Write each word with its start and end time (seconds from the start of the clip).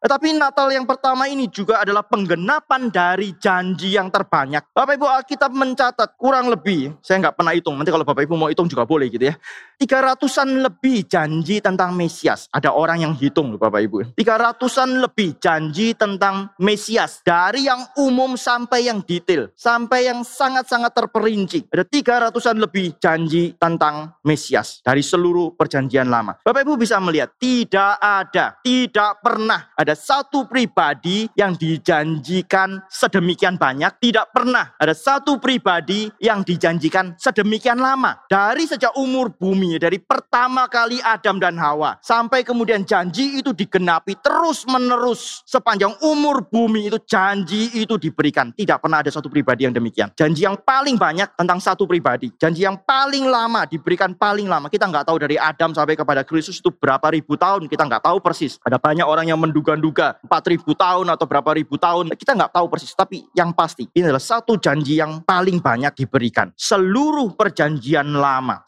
Tetapi 0.00 0.32
Natal 0.32 0.72
yang 0.72 0.88
pertama 0.88 1.28
ini 1.28 1.44
juga 1.52 1.84
adalah 1.84 2.00
penggenapan 2.00 2.88
dari 2.88 3.36
janji 3.36 3.92
yang 4.00 4.08
terbanyak. 4.08 4.64
Bapak 4.72 4.96
Ibu 4.96 5.04
Alkitab 5.04 5.52
mencatat 5.52 6.16
kurang 6.16 6.48
lebih, 6.48 6.96
saya 7.04 7.20
nggak 7.20 7.36
pernah 7.36 7.52
hitung, 7.52 7.76
nanti 7.76 7.92
kalau 7.92 8.08
Bapak 8.08 8.24
Ibu 8.24 8.32
mau 8.32 8.48
hitung 8.48 8.64
juga 8.64 8.88
boleh 8.88 9.12
gitu 9.12 9.28
ya. 9.28 9.36
Tiga 9.80 10.00
ratusan 10.12 10.60
lebih 10.60 11.08
janji 11.08 11.60
tentang 11.60 11.96
Mesias. 11.96 12.48
Ada 12.52 12.72
orang 12.72 13.00
yang 13.00 13.12
hitung 13.16 13.56
Bapak 13.56 13.80
Ibu. 13.80 14.12
Tiga 14.12 14.36
ratusan 14.36 15.00
lebih 15.00 15.40
janji 15.40 15.96
tentang 15.96 16.52
Mesias. 16.60 17.24
Dari 17.24 17.64
yang 17.64 17.88
umum 17.96 18.36
sampai 18.36 18.88
yang 18.92 19.00
detail. 19.00 19.48
Sampai 19.56 20.04
yang 20.04 20.20
sangat-sangat 20.20 20.92
terperinci. 20.92 21.72
Ada 21.72 21.88
tiga 21.88 22.28
ratusan 22.28 22.60
lebih 22.60 22.96
janji 23.00 23.56
tentang 23.56 24.12
Mesias. 24.20 24.84
Dari 24.84 25.00
seluruh 25.00 25.56
perjanjian 25.56 26.12
lama. 26.12 26.36
Bapak 26.44 26.60
Ibu 26.60 26.76
bisa 26.76 27.00
melihat, 27.00 27.32
tidak 27.40 27.96
ada, 28.04 28.60
tidak 28.60 29.24
pernah 29.24 29.72
ada 29.72 29.89
satu 29.94 30.46
pribadi 30.46 31.30
yang 31.38 31.54
dijanjikan 31.54 32.82
sedemikian 32.90 33.56
banyak. 33.56 33.92
Tidak 34.00 34.32
pernah 34.34 34.74
ada 34.76 34.92
satu 34.96 35.36
pribadi 35.40 36.10
yang 36.20 36.42
dijanjikan 36.42 37.14
sedemikian 37.16 37.78
lama. 37.78 38.20
Dari 38.26 38.66
sejak 38.66 38.96
umur 38.96 39.32
bumi, 39.32 39.80
dari 39.80 39.98
pertama 40.00 40.66
kali 40.66 41.00
Adam 41.00 41.38
dan 41.38 41.56
Hawa. 41.56 41.96
Sampai 42.00 42.42
kemudian 42.42 42.82
janji 42.82 43.40
itu 43.40 43.54
digenapi 43.54 44.18
terus 44.20 44.64
menerus. 44.68 45.42
Sepanjang 45.44 45.96
umur 46.04 46.44
bumi 46.46 46.90
itu 46.90 46.98
janji 47.04 47.70
itu 47.76 47.96
diberikan. 47.96 48.52
Tidak 48.52 48.78
pernah 48.80 49.00
ada 49.00 49.10
satu 49.12 49.26
pribadi 49.26 49.68
yang 49.68 49.74
demikian. 49.74 50.12
Janji 50.14 50.44
yang 50.44 50.58
paling 50.60 50.96
banyak 50.96 51.32
tentang 51.36 51.58
satu 51.58 51.84
pribadi. 51.88 52.32
Janji 52.36 52.64
yang 52.66 52.78
paling 52.80 53.26
lama 53.26 53.64
diberikan 53.66 54.12
paling 54.14 54.46
lama. 54.46 54.66
Kita 54.68 54.86
nggak 54.88 55.08
tahu 55.08 55.16
dari 55.20 55.36
Adam 55.40 55.72
sampai 55.72 55.96
kepada 55.96 56.22
Kristus 56.26 56.58
itu 56.58 56.68
berapa 56.72 57.06
ribu 57.12 57.34
tahun. 57.38 57.66
Kita 57.66 57.86
nggak 57.86 58.04
tahu 58.04 58.18
persis. 58.22 58.56
Ada 58.62 58.76
banyak 58.76 59.06
orang 59.06 59.28
yang 59.28 59.38
menduga-duga 59.80 60.20
4000 60.28 60.76
tahun 60.76 61.06
atau 61.08 61.24
berapa 61.24 61.50
ribu 61.56 61.80
tahun. 61.80 62.12
Kita 62.12 62.36
nggak 62.36 62.52
tahu 62.52 62.66
persis. 62.68 62.92
Tapi 62.92 63.24
yang 63.32 63.56
pasti 63.56 63.88
ini 63.96 64.04
adalah 64.04 64.20
satu 64.20 64.60
janji 64.60 65.00
yang 65.00 65.24
paling 65.24 65.64
banyak 65.64 65.96
diberikan. 65.96 66.52
Seluruh 66.52 67.32
perjanjian 67.32 68.12
lama. 68.12 68.60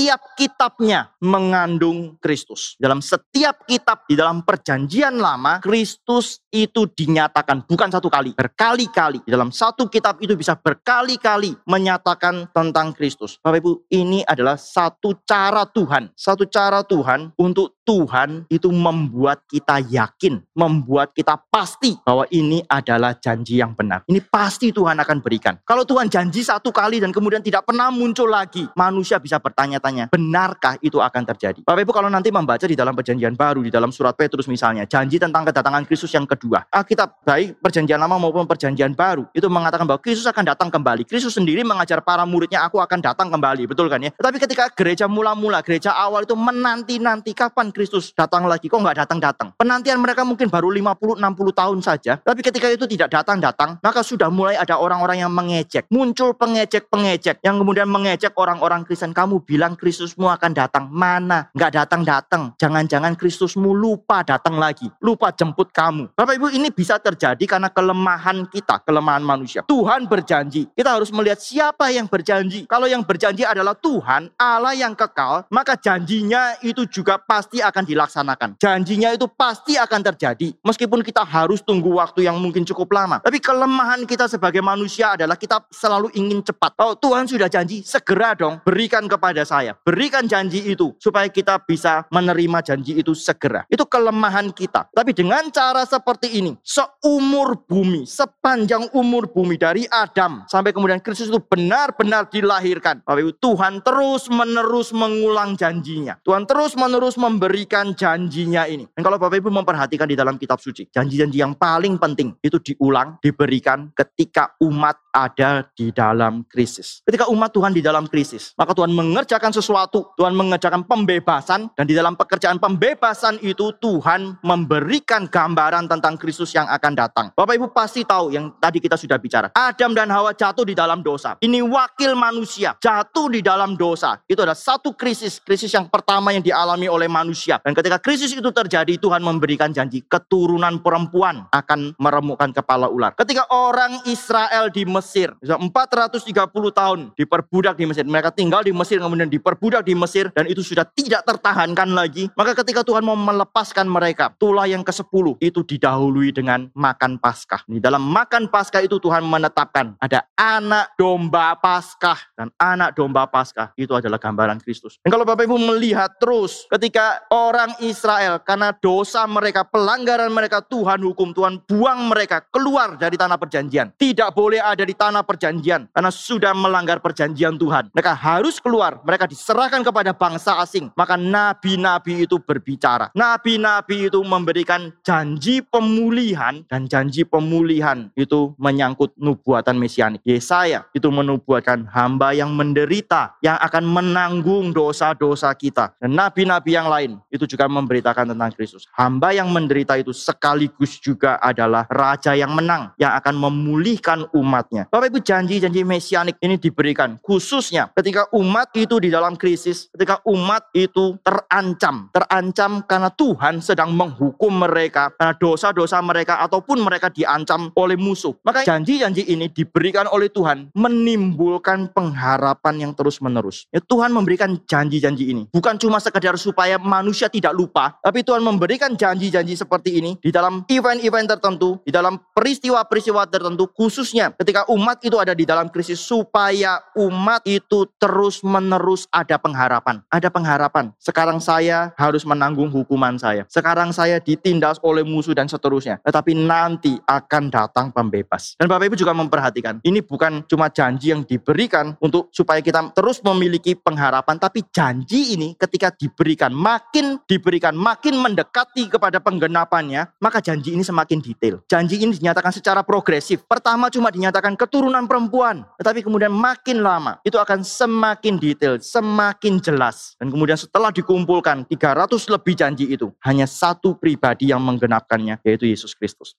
Setiap 0.00 0.32
kitabnya 0.32 1.12
mengandung 1.20 2.16
Kristus. 2.24 2.72
Dalam 2.80 3.04
setiap 3.04 3.68
kitab 3.68 4.08
di 4.08 4.16
dalam 4.16 4.40
perjanjian 4.40 5.20
lama, 5.20 5.60
Kristus 5.60 6.40
itu 6.48 6.88
dinyatakan 6.88 7.68
bukan 7.68 7.92
satu 7.92 8.08
kali, 8.08 8.32
berkali-kali. 8.32 9.20
Di 9.20 9.28
dalam 9.28 9.52
satu 9.52 9.92
kitab 9.92 10.16
itu 10.24 10.32
bisa 10.40 10.56
berkali-kali 10.56 11.52
menyatakan 11.68 12.48
tentang 12.48 12.96
Kristus. 12.96 13.36
Bapak 13.44 13.60
Ibu, 13.60 13.72
ini 13.92 14.24
adalah 14.24 14.56
satu 14.56 15.20
cara 15.28 15.68
Tuhan. 15.68 16.16
Satu 16.16 16.48
cara 16.48 16.80
Tuhan 16.80 17.36
untuk 17.36 17.76
Tuhan 17.90 18.46
itu 18.46 18.70
membuat 18.70 19.42
kita 19.50 19.82
yakin, 19.82 20.38
membuat 20.54 21.10
kita 21.10 21.34
pasti 21.50 21.98
bahwa 22.06 22.22
ini 22.30 22.62
adalah 22.70 23.18
janji 23.18 23.58
yang 23.58 23.74
benar. 23.74 24.06
Ini 24.06 24.22
pasti 24.30 24.70
Tuhan 24.70 24.94
akan 25.02 25.18
berikan. 25.18 25.58
Kalau 25.66 25.82
Tuhan 25.82 26.06
janji 26.06 26.46
satu 26.46 26.70
kali 26.70 27.02
dan 27.02 27.10
kemudian 27.10 27.42
tidak 27.42 27.66
pernah 27.66 27.90
muncul 27.90 28.30
lagi, 28.30 28.70
manusia 28.78 29.18
bisa 29.18 29.42
bertanya-tanya, 29.42 29.89
benarkah 30.10 30.76
itu 30.84 30.98
akan 31.00 31.22
terjadi? 31.34 31.60
Bapak 31.64 31.82
Ibu 31.82 31.92
kalau 31.94 32.10
nanti 32.12 32.28
membaca 32.30 32.64
di 32.64 32.76
dalam 32.78 32.94
perjanjian 32.94 33.34
baru, 33.34 33.64
di 33.64 33.72
dalam 33.72 33.90
surat 33.90 34.14
Petrus 34.14 34.46
misalnya, 34.46 34.86
janji 34.86 35.16
tentang 35.18 35.48
kedatangan 35.48 35.82
Kristus 35.88 36.12
yang 36.14 36.28
kedua. 36.28 36.66
Alkitab 36.70 37.24
baik 37.26 37.58
perjanjian 37.58 37.98
lama 37.98 38.20
maupun 38.20 38.46
perjanjian 38.46 38.94
baru 38.94 39.26
itu 39.34 39.46
mengatakan 39.50 39.88
bahwa 39.88 40.00
Kristus 40.02 40.26
akan 40.28 40.44
datang 40.46 40.68
kembali. 40.68 41.02
Kristus 41.08 41.34
sendiri 41.34 41.64
mengajar 41.66 42.04
para 42.04 42.22
muridnya, 42.22 42.62
aku 42.62 42.78
akan 42.78 43.00
datang 43.00 43.28
kembali, 43.32 43.66
betul 43.66 43.90
kan 43.90 44.02
ya? 44.02 44.10
Tetapi 44.14 44.36
ketika 44.38 44.64
gereja 44.74 45.08
mula-mula, 45.10 45.64
gereja 45.64 45.94
awal 45.96 46.22
itu 46.22 46.36
menanti-nanti 46.36 47.34
kapan 47.34 47.72
Kristus 47.72 48.12
datang 48.12 48.46
lagi, 48.46 48.68
kok 48.68 48.78
nggak 48.78 49.06
datang-datang. 49.06 49.54
Penantian 49.56 49.98
mereka 49.98 50.22
mungkin 50.22 50.46
baru 50.52 50.70
50-60 50.70 51.60
tahun 51.60 51.78
saja, 51.80 52.12
tapi 52.20 52.40
ketika 52.44 52.68
itu 52.70 52.84
tidak 52.84 53.08
datang-datang, 53.10 53.80
maka 53.80 54.00
sudah 54.04 54.28
mulai 54.28 54.54
ada 54.60 54.76
orang-orang 54.76 55.24
yang 55.24 55.32
mengejek. 55.32 55.88
Muncul 55.88 56.36
pengejek-pengejek 56.36 57.40
yang 57.40 57.56
kemudian 57.60 57.88
mengejek 57.88 58.36
orang-orang 58.36 58.84
Kristen. 58.84 59.12
Kamu 59.16 59.42
bilang 59.42 59.74
Kristusmu 59.80 60.28
akan 60.28 60.52
datang, 60.52 60.84
mana? 60.92 61.48
Nggak 61.56 61.72
datang-datang. 61.80 62.52
Jangan-jangan 62.60 63.16
Kristusmu 63.16 63.72
lupa 63.72 64.20
datang 64.20 64.60
lagi, 64.60 64.92
lupa 65.00 65.32
jemput 65.32 65.72
kamu. 65.72 66.12
Bapak 66.12 66.36
Ibu 66.36 66.52
ini 66.52 66.68
bisa 66.68 67.00
terjadi 67.00 67.40
karena 67.48 67.72
kelemahan 67.72 68.44
kita, 68.44 68.84
kelemahan 68.84 69.24
manusia. 69.24 69.64
Tuhan 69.64 70.04
berjanji, 70.04 70.68
kita 70.76 71.00
harus 71.00 71.08
melihat 71.08 71.40
siapa 71.40 71.88
yang 71.88 72.04
berjanji. 72.04 72.68
Kalau 72.68 72.84
yang 72.84 73.00
berjanji 73.00 73.48
adalah 73.48 73.72
Tuhan, 73.72 74.28
Allah 74.36 74.76
yang 74.76 74.92
kekal, 74.92 75.48
maka 75.48 75.80
janjinya 75.80 76.60
itu 76.60 76.84
juga 76.84 77.16
pasti 77.16 77.64
akan 77.64 77.82
dilaksanakan. 77.88 78.60
Janjinya 78.60 79.16
itu 79.16 79.24
pasti 79.32 79.80
akan 79.80 80.00
terjadi. 80.12 80.52
Meskipun 80.60 81.00
kita 81.00 81.24
harus 81.24 81.64
tunggu 81.64 81.96
waktu 81.96 82.28
yang 82.28 82.36
mungkin 82.36 82.68
cukup 82.68 82.92
lama. 82.92 83.24
Tapi 83.24 83.40
kelemahan 83.40 84.04
kita 84.04 84.28
sebagai 84.28 84.60
manusia 84.60 85.16
adalah 85.16 85.40
kita 85.40 85.64
selalu 85.72 86.12
ingin 86.12 86.44
cepat. 86.44 86.76
Oh 86.76 86.92
Tuhan 86.92 87.24
sudah 87.24 87.48
janji, 87.48 87.80
segera 87.80 88.36
dong 88.36 88.60
berikan 88.66 89.06
kepada 89.06 89.40
saya. 89.46 89.69
Berikan 89.82 90.26
janji 90.26 90.64
itu 90.70 90.94
supaya 90.98 91.26
kita 91.30 91.62
bisa 91.62 92.06
menerima 92.10 92.58
janji 92.64 92.98
itu 92.98 93.12
segera. 93.14 93.66
Itu 93.70 93.86
kelemahan 93.86 94.50
kita. 94.50 94.90
Tapi 94.90 95.14
dengan 95.14 95.46
cara 95.52 95.84
seperti 95.84 96.40
ini, 96.40 96.56
seumur 96.64 97.66
bumi, 97.66 98.06
sepanjang 98.06 98.90
umur 98.96 99.30
bumi 99.30 99.56
dari 99.60 99.84
Adam 99.90 100.44
sampai 100.46 100.74
kemudian 100.74 100.98
Kristus 101.02 101.30
itu 101.30 101.40
benar-benar 101.40 102.28
dilahirkan. 102.30 103.02
Bapak 103.04 103.20
Ibu, 103.20 103.32
Tuhan 103.38 103.82
terus 103.84 104.30
menerus 104.30 104.90
mengulang 104.94 105.54
janjinya. 105.54 106.18
Tuhan 106.22 106.44
terus 106.46 106.74
menerus 106.78 107.18
memberikan 107.18 107.92
janjinya 107.92 108.64
ini. 108.66 108.86
Dan 108.94 109.02
kalau 109.02 109.18
Bapak 109.18 109.40
Ibu 109.40 109.50
memperhatikan 109.50 110.06
di 110.06 110.16
dalam 110.16 110.38
kitab 110.38 110.62
suci, 110.62 110.88
janji-janji 110.90 111.42
yang 111.42 111.54
paling 111.54 111.98
penting 111.98 112.34
itu 112.40 112.58
diulang, 112.62 113.18
diberikan 113.20 113.90
ketika 113.94 114.54
umat 114.62 114.96
ada 115.10 115.66
di 115.74 115.90
dalam 115.90 116.46
krisis. 116.46 117.02
Ketika 117.02 117.26
umat 117.30 117.50
Tuhan 117.50 117.74
di 117.74 117.82
dalam 117.82 118.06
krisis, 118.06 118.54
maka 118.54 118.72
Tuhan 118.72 118.94
mengerjakan 118.94 119.49
sesuatu, 119.54 120.10
Tuhan 120.18 120.34
mengerjakan 120.34 120.82
pembebasan, 120.86 121.70
dan 121.74 121.84
di 121.86 121.94
dalam 121.94 122.18
pekerjaan 122.18 122.58
pembebasan 122.58 123.38
itu 123.42 123.74
Tuhan 123.78 124.40
memberikan 124.42 125.28
gambaran 125.28 125.86
tentang 125.86 126.18
Kristus 126.18 126.50
yang 126.54 126.66
akan 126.66 126.92
datang. 126.94 127.26
Bapak 127.34 127.54
Ibu 127.58 127.66
pasti 127.70 128.02
tahu 128.02 128.34
yang 128.34 128.54
tadi 128.58 128.82
kita 128.82 128.98
sudah 128.98 129.18
bicara. 129.20 129.48
Adam 129.54 129.94
dan 129.94 130.10
Hawa 130.10 130.34
jatuh 130.34 130.66
di 130.66 130.74
dalam 130.74 131.04
dosa. 131.04 131.36
Ini 131.42 131.62
wakil 131.62 132.16
manusia 132.18 132.74
jatuh 132.80 133.28
di 133.30 133.40
dalam 133.44 133.76
dosa. 133.76 134.18
Itu 134.26 134.42
adalah 134.42 134.58
satu 134.58 134.94
krisis, 134.96 135.38
krisis 135.42 135.70
yang 135.70 135.86
pertama 135.86 136.32
yang 136.34 136.42
dialami 136.42 136.86
oleh 136.88 137.06
manusia. 137.06 137.60
Dan 137.62 137.76
ketika 137.76 138.00
krisis 138.00 138.32
itu 138.32 138.50
terjadi, 138.50 138.96
Tuhan 138.98 139.20
memberikan 139.20 139.70
janji 139.70 140.02
keturunan 140.06 140.80
perempuan 140.80 141.46
akan 141.52 141.94
meremukkan 141.98 142.50
kepala 142.56 142.88
ular. 142.88 143.12
Ketika 143.14 143.46
orang 143.50 144.02
Israel 144.06 144.72
di 144.72 144.86
Mesir, 144.88 145.34
430 145.42 146.30
tahun 146.72 146.98
diperbudak 147.14 147.74
di 147.76 147.84
Mesir. 147.86 148.04
Mereka 148.06 148.32
tinggal 148.34 148.64
di 148.64 148.72
Mesir, 148.72 148.98
kemudian 148.98 149.28
diperbudak 149.40 149.88
di 149.88 149.96
Mesir, 149.96 150.28
dan 150.36 150.44
itu 150.44 150.60
sudah 150.60 150.84
tidak 150.84 151.24
tertahankan 151.24 151.88
lagi. 151.96 152.28
Maka 152.36 152.52
ketika 152.60 152.84
Tuhan 152.84 153.00
mau 153.00 153.16
melepaskan 153.16 153.88
mereka, 153.88 154.36
tulah 154.36 154.68
yang 154.68 154.84
ke-10 154.84 155.40
itu 155.40 155.64
didahului 155.64 156.36
dengan 156.36 156.68
makan 156.76 157.16
Paskah. 157.16 157.64
Di 157.64 157.80
dalam 157.80 158.04
makan 158.04 158.52
Paskah 158.52 158.84
itu 158.84 159.00
Tuhan 159.00 159.24
menetapkan 159.24 159.96
ada 159.96 160.28
anak 160.36 160.92
domba 161.00 161.56
Paskah 161.56 162.18
dan 162.36 162.52
anak 162.60 162.92
domba 162.92 163.24
Paskah 163.24 163.72
itu 163.78 163.96
adalah 163.96 164.20
gambaran 164.20 164.60
Kristus. 164.60 165.00
Dan 165.00 165.14
kalau 165.14 165.24
Bapak 165.24 165.48
Ibu 165.48 165.56
melihat 165.56 166.12
terus 166.18 166.68
ketika 166.68 167.24
orang 167.32 167.72
Israel 167.80 168.42
karena 168.42 168.74
dosa 168.76 169.24
mereka, 169.24 169.62
pelanggaran 169.64 170.28
mereka 170.28 170.60
Tuhan 170.60 171.00
hukum, 171.06 171.30
Tuhan 171.32 171.62
buang 171.64 172.10
mereka 172.10 172.42
keluar 172.50 172.98
dari 172.98 173.14
tanah 173.14 173.38
perjanjian. 173.38 173.94
Tidak 173.94 174.34
boleh 174.34 174.58
ada 174.58 174.82
di 174.82 174.92
tanah 174.92 175.22
perjanjian 175.22 175.86
karena 175.94 176.10
sudah 176.10 176.52
melanggar 176.52 176.98
perjanjian 176.98 177.54
Tuhan. 177.54 177.94
Mereka 177.94 178.12
harus 178.12 178.58
keluar, 178.58 178.98
mereka 179.06 179.29
diserahkan 179.30 179.86
kepada 179.86 180.10
bangsa 180.10 180.58
asing. 180.58 180.90
Maka 180.98 181.14
nabi-nabi 181.14 182.26
itu 182.26 182.42
berbicara. 182.42 183.14
Nabi-nabi 183.14 184.10
itu 184.10 184.18
memberikan 184.26 184.90
janji 185.06 185.62
pemulihan 185.62 186.66
dan 186.66 186.90
janji 186.90 187.22
pemulihan 187.22 188.10
itu 188.18 188.52
menyangkut 188.58 189.14
nubuatan 189.14 189.78
mesianik. 189.78 190.18
Yesaya 190.26 190.90
itu 190.90 191.06
menubuatkan 191.06 191.86
hamba 191.94 192.34
yang 192.34 192.50
menderita 192.50 193.38
yang 193.38 193.54
akan 193.62 193.86
menanggung 193.86 194.74
dosa-dosa 194.74 195.54
kita. 195.54 195.94
Dan 196.02 196.18
nabi-nabi 196.18 196.74
yang 196.74 196.90
lain 196.90 197.22
itu 197.30 197.46
juga 197.46 197.70
memberitakan 197.70 198.34
tentang 198.34 198.50
Kristus. 198.58 198.90
Hamba 198.98 199.30
yang 199.30 199.46
menderita 199.52 199.94
itu 199.94 200.10
sekaligus 200.10 200.98
juga 200.98 201.38
adalah 201.38 201.86
raja 201.86 202.34
yang 202.34 202.50
menang 202.50 202.90
yang 202.96 203.14
akan 203.14 203.36
memulihkan 203.36 204.26
umatnya. 204.34 204.88
Bapak 204.88 205.12
Ibu 205.12 205.20
janji-janji 205.20 205.84
mesianik 205.84 206.36
ini 206.40 206.56
diberikan 206.56 207.20
khususnya 207.20 207.92
ketika 207.92 208.26
umat 208.32 208.72
itu 208.72 208.96
di 208.96 209.12
dalam 209.12 209.19
krisis, 209.36 209.92
ketika 209.92 210.24
umat 210.28 210.70
itu 210.72 211.18
terancam, 211.20 212.08
terancam 212.14 212.80
karena 212.84 213.10
Tuhan 213.12 213.60
sedang 213.60 213.92
menghukum 213.92 214.52
mereka 214.52 215.12
karena 215.14 215.34
dosa-dosa 215.36 216.00
mereka 216.00 216.40
ataupun 216.40 216.80
mereka 216.80 217.10
diancam 217.10 217.68
oleh 217.76 217.98
musuh. 217.98 218.32
Maka 218.46 218.64
janji-janji 218.64 219.28
ini 219.28 219.50
diberikan 219.50 220.08
oleh 220.08 220.30
Tuhan 220.30 220.72
menimbulkan 220.72 221.92
pengharapan 221.92 222.88
yang 222.88 222.92
terus-menerus. 222.94 223.66
Ya, 223.74 223.82
Tuhan 223.82 224.14
memberikan 224.14 224.56
janji-janji 224.64 225.34
ini 225.34 225.42
bukan 225.50 225.76
cuma 225.76 225.98
sekedar 225.98 226.38
supaya 226.38 226.78
manusia 226.78 227.26
tidak 227.26 227.52
lupa. 227.52 227.98
Tapi 227.98 228.22
Tuhan 228.22 228.40
memberikan 228.40 228.94
janji-janji 228.94 229.58
seperti 229.58 229.98
ini 229.98 230.14
di 230.22 230.30
dalam 230.30 230.62
event-event 230.70 231.26
tertentu, 231.26 231.82
di 231.82 231.90
dalam 231.90 232.16
peristiwa-peristiwa 232.30 233.26
tertentu, 233.26 233.66
khususnya 233.74 234.30
ketika 234.38 234.70
umat 234.70 235.02
itu 235.02 235.18
ada 235.18 235.34
di 235.34 235.42
dalam 235.42 235.66
krisis, 235.66 235.98
supaya 235.98 236.78
umat 236.94 237.42
itu 237.42 237.90
terus-menerus 237.98 239.09
ada 239.10 239.36
pengharapan. 239.36 240.00
Ada 240.08 240.30
pengharapan. 240.30 240.94
Sekarang 240.96 241.42
saya 241.42 241.90
harus 241.98 242.22
menanggung 242.22 242.70
hukuman 242.70 243.18
saya. 243.18 243.44
Sekarang 243.50 243.90
saya 243.90 244.22
ditindas 244.22 244.78
oleh 244.80 245.02
musuh 245.02 245.34
dan 245.34 245.50
seterusnya. 245.50 245.98
Tetapi 246.06 246.32
nanti 246.34 246.96
akan 247.04 247.50
datang 247.50 247.90
pembebas. 247.90 248.54
Dan 248.56 248.70
Bapak 248.70 248.90
Ibu 248.90 248.96
juga 248.96 249.12
memperhatikan, 249.12 249.82
ini 249.82 250.00
bukan 250.00 250.46
cuma 250.46 250.70
janji 250.70 251.10
yang 251.10 251.26
diberikan 251.26 251.98
untuk 251.98 252.30
supaya 252.30 252.62
kita 252.62 252.94
terus 252.94 253.18
memiliki 253.20 253.74
pengharapan, 253.74 254.38
tapi 254.38 254.64
janji 254.70 255.34
ini 255.34 255.58
ketika 255.58 255.90
diberikan, 255.90 256.54
makin 256.54 257.18
diberikan, 257.26 257.74
makin 257.74 258.16
mendekati 258.16 258.86
kepada 258.86 259.18
penggenapannya, 259.18 260.06
maka 260.22 260.38
janji 260.38 260.72
ini 260.72 260.86
semakin 260.86 261.18
detail. 261.18 261.60
Janji 261.66 262.00
ini 262.00 262.14
dinyatakan 262.14 262.54
secara 262.54 262.80
progresif. 262.86 263.42
Pertama 263.44 263.90
cuma 263.90 264.08
dinyatakan 264.08 264.54
keturunan 264.54 265.04
perempuan, 265.04 265.66
tetapi 265.76 266.06
kemudian 266.06 266.30
makin 266.30 266.80
lama 266.80 267.18
itu 267.26 267.36
akan 267.36 267.66
semakin 267.66 268.38
detail, 268.38 268.78
semakin 269.00 269.64
jelas. 269.64 270.14
Dan 270.20 270.28
kemudian 270.28 270.60
setelah 270.60 270.92
dikumpulkan 270.92 271.64
300 271.64 272.20
lebih 272.28 272.52
janji 272.52 272.84
itu, 272.92 273.08
hanya 273.24 273.48
satu 273.48 273.96
pribadi 273.96 274.52
yang 274.52 274.60
menggenapkannya, 274.60 275.40
yaitu 275.40 275.64
Yesus 275.64 275.96
Kristus. 275.96 276.36